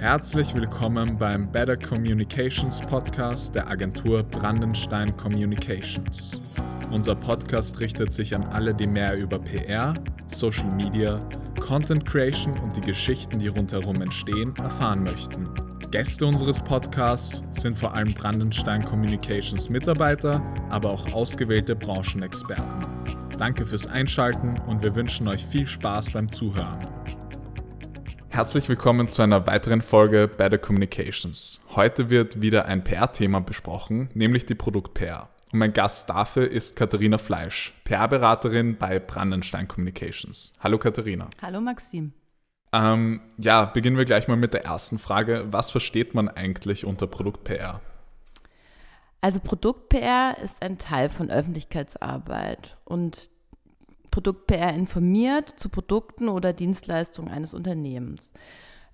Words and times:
Herzlich 0.00 0.54
willkommen 0.54 1.18
beim 1.18 1.52
Better 1.52 1.76
Communications 1.76 2.80
Podcast 2.80 3.54
der 3.54 3.68
Agentur 3.68 4.22
Brandenstein 4.22 5.14
Communications. 5.18 6.40
Unser 6.90 7.14
Podcast 7.14 7.78
richtet 7.80 8.10
sich 8.10 8.34
an 8.34 8.44
alle, 8.44 8.74
die 8.74 8.86
mehr 8.86 9.14
über 9.18 9.38
PR, 9.38 9.92
Social 10.26 10.70
Media, 10.70 11.20
Content 11.60 12.06
Creation 12.06 12.58
und 12.60 12.74
die 12.78 12.80
Geschichten, 12.80 13.40
die 13.40 13.48
rundherum 13.48 14.00
entstehen, 14.00 14.56
erfahren 14.56 15.02
möchten. 15.02 15.50
Gäste 15.90 16.24
unseres 16.24 16.62
Podcasts 16.62 17.42
sind 17.50 17.78
vor 17.78 17.92
allem 17.92 18.14
Brandenstein 18.14 18.82
Communications 18.82 19.68
Mitarbeiter, 19.68 20.42
aber 20.70 20.88
auch 20.88 21.12
ausgewählte 21.12 21.76
Branchenexperten. 21.76 22.86
Danke 23.36 23.66
fürs 23.66 23.86
Einschalten 23.86 24.56
und 24.66 24.82
wir 24.82 24.94
wünschen 24.94 25.28
euch 25.28 25.44
viel 25.44 25.66
Spaß 25.66 26.12
beim 26.12 26.30
Zuhören. 26.30 26.89
Herzlich 28.32 28.68
willkommen 28.68 29.08
zu 29.08 29.22
einer 29.22 29.48
weiteren 29.48 29.82
Folge 29.82 30.28
Better 30.28 30.56
Communications. 30.56 31.60
Heute 31.74 32.10
wird 32.10 32.40
wieder 32.40 32.66
ein 32.66 32.84
PR-Thema 32.84 33.40
besprochen, 33.40 34.08
nämlich 34.14 34.46
die 34.46 34.54
Produkt-PR. 34.54 35.28
Und 35.52 35.58
mein 35.58 35.72
Gast 35.72 36.08
dafür 36.08 36.48
ist 36.48 36.76
Katharina 36.76 37.18
Fleisch, 37.18 37.74
PR-Beraterin 37.82 38.78
bei 38.78 39.00
Brandenstein 39.00 39.66
Communications. 39.66 40.54
Hallo 40.60 40.78
Katharina. 40.78 41.28
Hallo 41.42 41.60
Maxim. 41.60 42.12
Ähm, 42.72 43.20
ja, 43.36 43.64
beginnen 43.64 43.96
wir 43.96 44.04
gleich 44.04 44.28
mal 44.28 44.36
mit 44.36 44.54
der 44.54 44.64
ersten 44.64 45.00
Frage. 45.00 45.46
Was 45.50 45.72
versteht 45.72 46.14
man 46.14 46.28
eigentlich 46.28 46.84
unter 46.84 47.08
Produkt-PR? 47.08 47.80
Also 49.22 49.40
Produkt-PR 49.40 50.36
ist 50.38 50.62
ein 50.62 50.78
Teil 50.78 51.10
von 51.10 51.30
Öffentlichkeitsarbeit 51.30 52.78
und 52.84 53.28
Produkt-PR 54.10 54.74
informiert 54.74 55.48
zu 55.56 55.68
Produkten 55.68 56.28
oder 56.28 56.52
Dienstleistungen 56.52 57.30
eines 57.30 57.54
Unternehmens. 57.54 58.32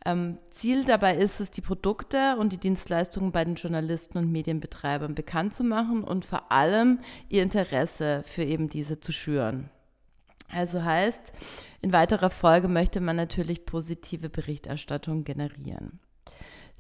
Ähm, 0.04 0.38
Ziel 0.50 0.84
dabei 0.84 1.16
ist 1.16 1.40
es, 1.40 1.50
die 1.50 1.62
Produkte 1.62 2.36
und 2.36 2.52
die 2.52 2.58
Dienstleistungen 2.58 3.32
bei 3.32 3.44
den 3.44 3.56
Journalisten 3.56 4.18
und 4.18 4.30
Medienbetreibern 4.30 5.14
bekannt 5.14 5.54
zu 5.54 5.64
machen 5.64 6.04
und 6.04 6.24
vor 6.24 6.52
allem 6.52 7.00
ihr 7.28 7.42
Interesse 7.42 8.22
für 8.24 8.44
eben 8.44 8.68
diese 8.68 9.00
zu 9.00 9.10
schüren. 9.10 9.68
Also 10.48 10.84
heißt, 10.84 11.32
in 11.80 11.92
weiterer 11.92 12.30
Folge 12.30 12.68
möchte 12.68 13.00
man 13.00 13.16
natürlich 13.16 13.66
positive 13.66 14.28
Berichterstattung 14.28 15.24
generieren. 15.24 15.98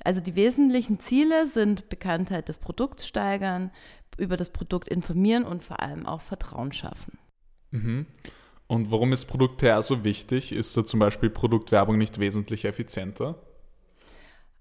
Also 0.04 0.20
die 0.20 0.36
wesentlichen 0.36 1.00
Ziele 1.00 1.48
sind 1.48 1.88
Bekanntheit 1.88 2.48
des 2.48 2.58
Produkts 2.58 3.08
steigern, 3.08 3.72
über 4.18 4.36
das 4.36 4.50
Produkt 4.50 4.88
informieren 4.88 5.44
und 5.44 5.64
vor 5.64 5.80
allem 5.80 6.06
auch 6.06 6.20
Vertrauen 6.20 6.72
schaffen. 6.72 7.18
Mhm. 7.70 8.06
Und 8.66 8.90
warum 8.90 9.12
ist 9.12 9.26
Produkt-PR 9.26 9.82
so 9.82 10.04
wichtig? 10.04 10.52
Ist 10.52 10.76
da 10.76 10.84
zum 10.84 11.00
Beispiel 11.00 11.30
Produktwerbung 11.30 11.98
nicht 11.98 12.18
wesentlich 12.18 12.64
effizienter? 12.64 13.36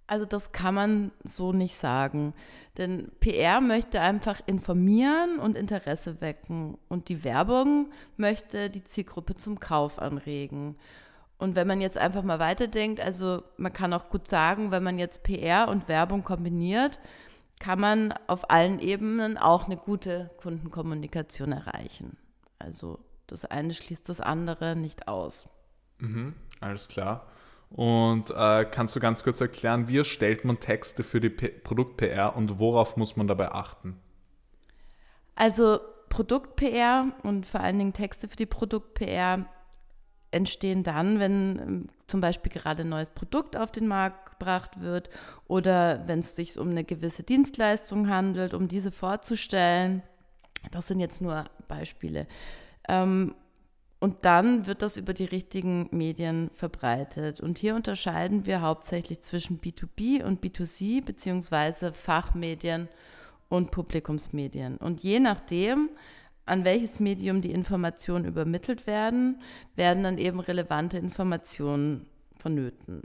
Also 0.08 0.26
das 0.26 0.52
kann 0.52 0.76
man 0.76 1.12
so 1.24 1.52
nicht 1.52 1.76
sagen. 1.76 2.34
Denn 2.78 3.12
PR 3.20 3.62
möchte 3.62 4.02
einfach 4.02 4.42
informieren 4.46 5.40
und 5.40 5.58
Interesse 5.58 6.22
wecken. 6.22 6.78
Und 6.88 7.10
die 7.10 7.24
Werbung 7.24 7.92
möchte 8.16 8.70
die 8.70 8.84
Zielgruppe 8.84 9.36
zum 9.36 9.60
Kauf 9.60 9.98
anregen. 9.98 10.76
Und 11.38 11.56
wenn 11.56 11.68
man 11.68 11.82
jetzt 11.82 11.98
einfach 11.98 12.24
mal 12.24 12.40
weiterdenkt, 12.40 13.02
also 13.02 13.44
man 13.58 13.74
kann 13.74 13.94
auch 13.94 14.10
gut 14.10 14.28
sagen, 14.28 14.72
wenn 14.72 14.84
man 14.84 15.00
jetzt 15.00 15.24
PR 15.24 15.68
und 15.68 15.88
Werbung 15.88 16.24
kombiniert, 16.24 17.00
kann 17.60 17.80
man 17.80 18.14
auf 18.28 18.50
allen 18.50 18.80
Ebenen 18.80 19.38
auch 19.38 19.66
eine 19.66 19.78
gute 19.78 20.30
Kundenkommunikation 20.38 21.52
erreichen. 21.52 22.18
Also 22.66 23.00
das 23.28 23.46
eine 23.46 23.74
schließt 23.74 24.10
das 24.10 24.20
andere 24.20 24.76
nicht 24.76 25.08
aus. 25.08 25.48
Mhm, 26.00 26.34
alles 26.60 26.88
klar. 26.88 27.28
Und 27.70 28.32
äh, 28.32 28.66
kannst 28.66 28.96
du 28.96 29.00
ganz 29.00 29.24
kurz 29.24 29.40
erklären, 29.40 29.88
wie 29.88 29.98
erstellt 29.98 30.46
man 30.46 30.60
Texte 30.60 31.04
für 31.04 31.20
die 31.20 31.30
Produkt-PR 31.30 32.36
und 32.36 32.60
worauf 32.60 32.98
muss 32.98 33.16
man 33.16 33.28
dabei 33.28 33.52
achten? 33.52 34.00
Also 35.36 35.80
Produkt-PR 36.10 37.12
und 37.24 37.46
vor 37.46 37.62
allen 37.62 37.78
Dingen 37.78 37.94
Texte 37.94 38.28
für 38.28 38.36
die 38.36 38.46
Produkt-PR 38.46 39.46
entstehen 40.32 40.84
dann, 40.84 41.20
wenn 41.20 41.60
ähm, 41.60 41.88
zum 42.08 42.22
Beispiel 42.22 42.52
gerade 42.52 42.82
ein 42.82 42.90
neues 42.90 43.10
Produkt 43.10 43.56
auf 43.56 43.72
den 43.72 43.88
Markt 43.88 44.38
gebracht 44.38 44.82
wird 44.82 45.10
oder 45.48 46.08
wenn 46.08 46.20
es 46.20 46.36
sich 46.36 46.58
um 46.58 46.70
eine 46.70 46.84
gewisse 46.84 47.24
Dienstleistung 47.24 48.10
handelt, 48.10 48.54
um 48.54 48.68
diese 48.68 48.92
vorzustellen. 48.92 50.04
Das 50.72 50.88
sind 50.88 51.00
jetzt 51.00 51.22
nur 51.22 51.46
Beispiele. 51.68 52.28
Ähm, 52.88 53.36
und 54.00 54.26
dann 54.26 54.68
wird 54.68 54.82
das 54.82 54.98
über 54.98 55.14
die 55.14 55.26
richtigen 55.26 55.88
Medien 55.92 56.52
verbreitet. 56.54 57.40
Und 57.40 57.58
hier 57.58 57.76
unterscheiden 57.76 58.46
wir 58.46 58.62
hauptsächlich 58.62 59.22
zwischen 59.22 59.60
B2B 59.60 60.24
und 60.24 60.44
B2C, 60.44 61.04
beziehungsweise 61.04 61.94
Fachmedien 61.94 62.90
und 63.50 63.72
Publikumsmedien. 63.72 64.78
Und 64.78 65.02
je 65.02 65.20
nachdem, 65.20 65.90
an 66.46 66.66
welches 66.66 67.00
Medium 67.00 67.42
die 67.42 67.52
Informationen 67.52 68.26
übermittelt 68.26 68.86
werden, 68.86 69.42
werden 69.76 70.04
dann 70.04 70.18
eben 70.18 70.40
relevante 70.40 70.98
Informationen 70.98 72.06
vonnöten. 72.38 73.02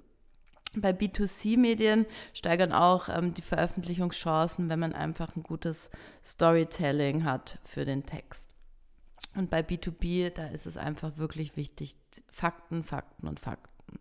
Bei 0.77 0.91
B2C-Medien 0.91 2.07
steigern 2.33 2.73
auch 2.73 3.09
ähm, 3.09 3.35
die 3.35 3.43
Veröffentlichungschancen, 3.43 4.69
wenn 4.69 4.79
man 4.79 4.93
einfach 4.93 5.35
ein 5.35 5.43
gutes 5.43 5.91
Storytelling 6.25 7.25
hat 7.25 7.59
für 7.65 7.85
den 7.85 8.07
Text. 8.07 8.51
Und 9.35 9.51
bei 9.51 9.61
B2B, 9.61 10.31
da 10.31 10.47
ist 10.49 10.67
es 10.67 10.77
einfach 10.77 11.17
wirklich 11.17 11.57
wichtig, 11.57 11.97
Fakten, 12.29 12.85
Fakten 12.85 13.27
und 13.27 13.41
Fakten. 13.41 13.99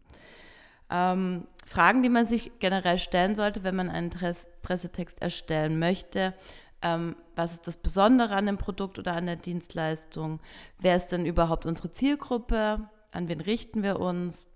Ähm, 0.91 1.47
Fragen, 1.65 2.01
die 2.01 2.09
man 2.09 2.25
sich 2.25 2.51
generell 2.59 2.97
stellen 2.97 3.35
sollte, 3.35 3.63
wenn 3.63 3.75
man 3.75 3.89
einen 3.89 4.11
Pressetext 4.61 5.21
erstellen 5.21 5.77
möchte. 5.77 6.33
Ähm, 6.81 7.15
was 7.35 7.53
ist 7.53 7.67
das 7.67 7.77
Besondere 7.77 8.35
an 8.35 8.45
dem 8.45 8.57
Produkt 8.57 8.97
oder 8.97 9.13
an 9.13 9.25
der 9.25 9.35
Dienstleistung? 9.35 10.39
Wer 10.79 10.97
ist 10.97 11.07
denn 11.07 11.25
überhaupt 11.25 11.65
unsere 11.65 11.91
Zielgruppe? 11.91 12.89
An 13.11 13.27
wen 13.27 13.41
richten 13.41 13.83
wir 13.83 13.99
uns? 13.99 14.47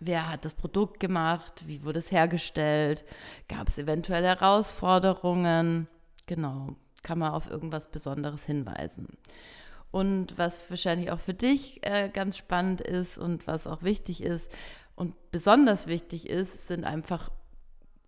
Wer 0.00 0.30
hat 0.30 0.44
das 0.44 0.54
Produkt 0.54 1.00
gemacht? 1.00 1.64
Wie 1.66 1.84
wurde 1.84 1.98
es 1.98 2.12
hergestellt? 2.12 3.04
Gab 3.48 3.68
es 3.68 3.78
eventuell 3.78 4.24
Herausforderungen? 4.24 5.88
Genau, 6.26 6.76
kann 7.02 7.18
man 7.18 7.32
auf 7.32 7.50
irgendwas 7.50 7.90
Besonderes 7.90 8.44
hinweisen. 8.44 9.08
Und 9.90 10.38
was 10.38 10.58
wahrscheinlich 10.70 11.10
auch 11.10 11.20
für 11.20 11.34
dich 11.34 11.86
äh, 11.86 12.08
ganz 12.08 12.36
spannend 12.36 12.80
ist 12.80 13.18
und 13.18 13.46
was 13.46 13.66
auch 13.66 13.82
wichtig 13.82 14.22
ist 14.22 14.50
und 14.94 15.14
besonders 15.30 15.86
wichtig 15.86 16.28
ist, 16.28 16.66
sind 16.66 16.84
einfach 16.84 17.30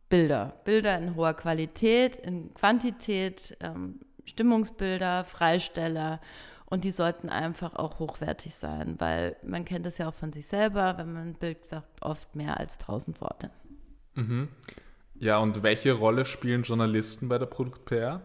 Bilder. 0.09 0.61
Bilder 0.65 0.97
in 0.97 1.15
hoher 1.15 1.35
Qualität, 1.35 2.17
in 2.17 2.55
Quantität, 2.55 3.57
ähm, 3.61 4.01
Stimmungsbilder, 4.25 5.25
Freisteller. 5.25 6.21
Und 6.75 6.83
die 6.83 6.91
sollten 6.91 7.29
einfach 7.29 7.77
auch 7.77 8.01
hochwertig 8.01 8.53
sein, 8.57 8.97
weil 8.99 9.37
man 9.45 9.65
kennt 9.65 9.87
das 9.87 9.99
ja 9.99 10.09
auch 10.09 10.15
von 10.15 10.33
sich 10.33 10.49
selber, 10.49 10.99
wenn 10.99 11.13
man 11.13 11.29
ein 11.29 11.35
Bild 11.35 11.65
sagt, 11.65 12.03
oft 12.03 12.35
mehr 12.35 12.59
als 12.59 12.79
tausend 12.79 13.21
Worte. 13.21 13.51
Mhm. 14.15 14.49
Ja, 15.15 15.39
und 15.39 15.63
welche 15.63 15.93
Rolle 15.93 16.25
spielen 16.25 16.65
Journalisten 16.65 17.29
bei 17.29 17.39
der 17.39 17.47
Produkt-PR? 17.47 18.23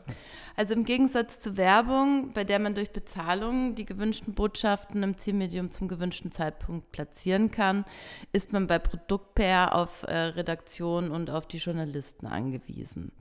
Also 0.55 0.73
im 0.73 0.83
Gegensatz 0.83 1.39
zur 1.39 1.57
Werbung, 1.57 2.31
bei 2.33 2.43
der 2.43 2.57
man 2.57 2.73
durch 2.73 2.89
Bezahlung 2.89 3.75
die 3.75 3.85
gewünschten 3.85 4.33
Botschaften 4.33 5.03
im 5.03 5.15
Zielmedium 5.15 5.69
zum 5.69 5.87
gewünschten 5.87 6.31
Zeitpunkt 6.31 6.91
platzieren 6.91 7.51
kann, 7.51 7.85
ist 8.33 8.51
man 8.51 8.65
bei 8.65 8.79
Produkt-PR 8.79 9.75
auf 9.75 10.01
äh, 10.07 10.15
Redaktion 10.15 11.11
und 11.11 11.29
auf 11.29 11.45
die 11.45 11.57
Journalisten 11.57 12.25
angewiesen. 12.25 13.11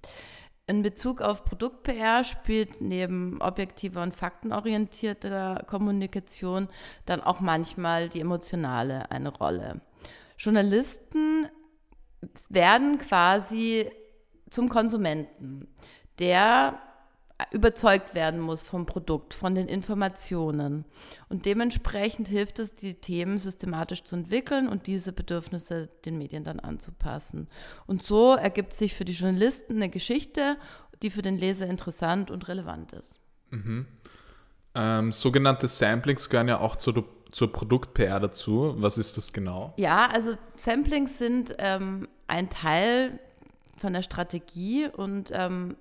In 0.69 0.83
Bezug 0.83 1.23
auf 1.23 1.47
Produkt-PR 1.47 2.25
spielt 2.25 2.83
neben 2.83 3.41
objektiver 3.41 4.03
und 4.03 4.15
faktenorientierter 4.15 5.65
Kommunikation 5.67 6.69
dann 7.07 7.23
auch 7.23 7.41
manchmal 7.41 8.11
die 8.11 8.21
emotionale 8.21 9.11
eine 9.11 9.31
Rolle. 9.31 9.81
Journalisten 10.37 11.49
werden 12.51 12.99
quasi 12.99 13.91
zum 14.51 14.69
Konsumenten, 14.69 15.75
der 16.19 16.79
überzeugt 17.53 18.15
werden 18.15 18.41
muss 18.41 18.63
vom 18.63 18.85
Produkt, 18.85 19.33
von 19.33 19.55
den 19.55 19.69
Informationen. 19.69 20.85
Und 21.29 21.47
dementsprechend 21.47 22.29
hilft 22.29 22.59
es, 22.59 22.75
die 22.75 22.95
Themen 22.95 23.39
systematisch 23.39 24.03
zu 24.03 24.17
entwickeln 24.17 24.69
und 24.69 24.87
diese 24.87 25.13
Bedürfnisse 25.13 25.89
den 26.05 26.19
Medien 26.19 26.45
dann 26.45 26.59
anzupassen. 26.59 27.49
Und 27.87 28.03
so 28.03 28.35
ergibt 28.35 28.73
sich 28.73 28.95
für 28.95 29.05
die 29.05 29.13
Journalisten 29.13 29.77
eine 29.77 29.89
Geschichte, 29.89 30.57
die 31.03 31.11
für 31.11 31.23
den 31.23 31.39
Leser 31.39 31.67
interessant 31.67 32.31
und 32.31 32.49
relevant 32.49 32.93
ist. 32.93 33.21
Mhm. 33.51 33.87
Ähm, 34.75 35.13
sogenannte 35.13 35.69
Samplings 35.69 36.29
gehören 36.29 36.49
ja 36.49 36.59
auch 36.59 36.77
zur, 36.77 37.05
zur 37.31 37.53
Produkt-PR 37.53 38.21
dazu. 38.21 38.75
Was 38.79 38.99
ist 38.99 39.17
das 39.17 39.33
genau? 39.33 39.75
Ja, 39.77 40.09
also 40.13 40.35
Samplings 40.57 41.19
sind 41.19 41.55
ähm, 41.59 42.09
ein 42.27 42.51
Teil 42.51 43.21
von 43.77 43.93
der 43.93 44.03
Strategie 44.03 44.89
und 44.89 45.31
ähm, 45.33 45.77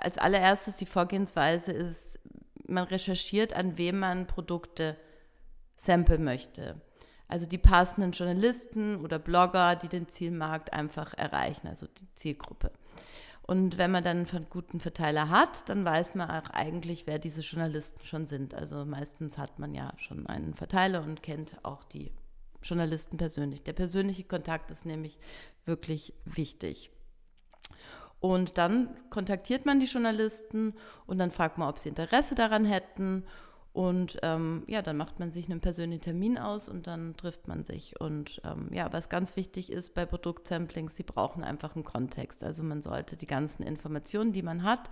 als 0.00 0.18
allererstes 0.18 0.76
die 0.76 0.86
Vorgehensweise 0.86 1.72
ist, 1.72 2.18
man 2.66 2.84
recherchiert, 2.84 3.52
an 3.52 3.78
wem 3.78 3.98
man 3.98 4.26
Produkte 4.26 4.96
samplen 5.76 6.24
möchte. 6.24 6.80
Also 7.28 7.46
die 7.46 7.58
passenden 7.58 8.12
Journalisten 8.12 8.96
oder 8.96 9.18
Blogger, 9.18 9.76
die 9.76 9.88
den 9.88 10.08
Zielmarkt 10.08 10.72
einfach 10.72 11.14
erreichen, 11.14 11.68
also 11.68 11.86
die 11.86 12.12
Zielgruppe. 12.14 12.72
Und 13.42 13.78
wenn 13.78 13.90
man 13.90 14.04
dann 14.04 14.26
einen 14.28 14.46
guten 14.50 14.78
Verteiler 14.78 15.28
hat, 15.28 15.68
dann 15.68 15.84
weiß 15.84 16.14
man 16.14 16.30
auch 16.30 16.50
eigentlich, 16.50 17.06
wer 17.06 17.18
diese 17.18 17.40
Journalisten 17.40 18.04
schon 18.04 18.26
sind. 18.26 18.54
Also 18.54 18.84
meistens 18.84 19.38
hat 19.38 19.58
man 19.58 19.74
ja 19.74 19.92
schon 19.96 20.26
einen 20.26 20.54
Verteiler 20.54 21.02
und 21.02 21.22
kennt 21.22 21.56
auch 21.64 21.82
die 21.84 22.12
Journalisten 22.62 23.16
persönlich. 23.16 23.62
Der 23.62 23.72
persönliche 23.72 24.24
Kontakt 24.24 24.70
ist 24.70 24.86
nämlich 24.86 25.18
wirklich 25.64 26.14
wichtig. 26.24 26.90
Und 28.20 28.58
dann 28.58 28.90
kontaktiert 29.08 29.64
man 29.64 29.80
die 29.80 29.86
Journalisten 29.86 30.74
und 31.06 31.18
dann 31.18 31.30
fragt 31.30 31.56
man, 31.56 31.68
ob 31.68 31.78
sie 31.78 31.88
Interesse 31.88 32.34
daran 32.34 32.66
hätten. 32.66 33.24
Und 33.72 34.18
ähm, 34.22 34.64
ja, 34.66 34.82
dann 34.82 34.96
macht 34.96 35.20
man 35.20 35.30
sich 35.30 35.48
einen 35.48 35.60
persönlichen 35.60 36.02
Termin 36.02 36.38
aus 36.38 36.68
und 36.68 36.86
dann 36.86 37.16
trifft 37.16 37.48
man 37.48 37.62
sich. 37.62 37.98
Und 37.98 38.42
ähm, 38.44 38.68
ja, 38.72 38.92
was 38.92 39.08
ganz 39.08 39.36
wichtig 39.36 39.70
ist 39.70 39.94
bei 39.94 40.04
Produktsamplings, 40.04 40.96
sie 40.96 41.02
brauchen 41.02 41.44
einfach 41.44 41.74
einen 41.76 41.84
Kontext. 41.84 42.42
Also 42.44 42.62
man 42.62 42.82
sollte 42.82 43.16
die 43.16 43.28
ganzen 43.28 43.62
Informationen, 43.62 44.32
die 44.32 44.42
man 44.42 44.64
hat, 44.64 44.90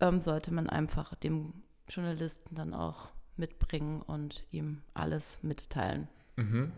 ähm, 0.00 0.20
sollte 0.20 0.52
man 0.52 0.68
einfach 0.68 1.14
dem 1.14 1.54
Journalisten 1.88 2.54
dann 2.54 2.74
auch 2.74 3.10
mitbringen 3.36 4.02
und 4.02 4.44
ihm 4.50 4.82
alles 4.94 5.38
mitteilen. 5.42 6.08
Mhm, 6.38 6.70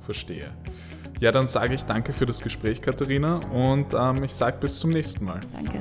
verstehe. 0.00 0.52
Ja, 1.18 1.32
dann 1.32 1.48
sage 1.48 1.74
ich 1.74 1.82
danke 1.82 2.12
für 2.12 2.24
das 2.24 2.40
Gespräch, 2.40 2.80
Katharina, 2.80 3.38
und 3.50 3.94
ähm, 3.94 4.22
ich 4.22 4.32
sage 4.32 4.58
bis 4.60 4.78
zum 4.78 4.90
nächsten 4.90 5.24
Mal. 5.24 5.40
Danke. 5.52 5.80